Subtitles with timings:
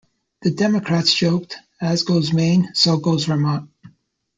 [0.41, 3.69] The Democrats joked, As goes Maine, so goes Vermont.